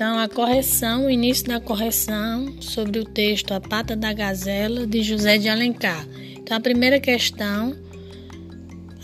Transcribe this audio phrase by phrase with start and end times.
[0.00, 5.02] Então, a correção, o início da correção sobre o texto A Pata da Gazela, de
[5.02, 6.08] José de Alencar.
[6.38, 7.76] Então, a primeira questão,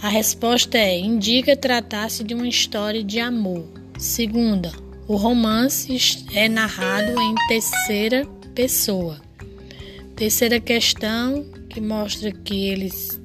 [0.00, 3.68] a resposta é: indica tratar-se de uma história de amor.
[3.98, 4.72] Segunda,
[5.06, 8.24] o romance é narrado em terceira
[8.54, 9.20] pessoa.
[10.16, 13.20] Terceira questão, que mostra que eles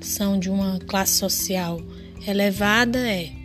[0.00, 1.82] são de uma classe social
[2.24, 3.39] elevada, é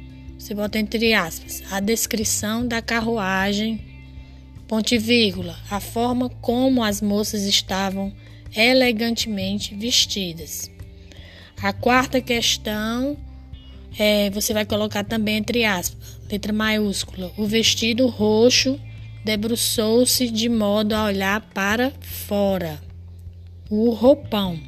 [0.45, 3.83] você bota entre aspas, a descrição da carruagem,
[4.67, 8.13] ponte vírgula, a forma como as moças estavam
[8.55, 10.69] elegantemente vestidas.
[11.59, 13.17] A quarta questão
[13.97, 18.79] é, você vai colocar também entre aspas, letra maiúscula, o vestido roxo
[19.23, 22.79] debruçou-se de modo a olhar para fora.
[23.67, 24.59] O roupão.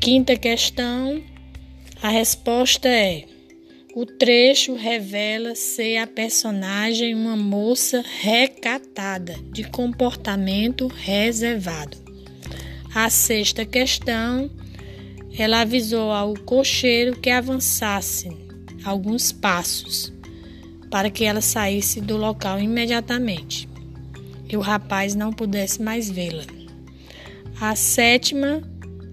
[0.00, 1.22] Quinta questão,
[2.02, 3.24] a resposta é:
[3.94, 11.96] o trecho revela ser a personagem uma moça recatada, de comportamento reservado.
[12.94, 14.50] A sexta questão,
[15.36, 18.30] ela avisou ao cocheiro que avançasse
[18.84, 20.12] alguns passos
[20.90, 23.68] para que ela saísse do local imediatamente
[24.48, 26.44] e o rapaz não pudesse mais vê-la.
[27.60, 28.62] A sétima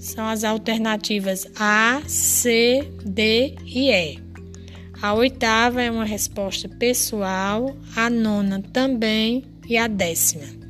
[0.06, 4.20] são as alternativas A, C, D e E.
[5.02, 10.65] A oitava é uma resposta pessoal, a nona também e a décima.